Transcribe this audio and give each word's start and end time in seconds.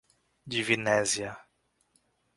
Divinésia 0.51 1.29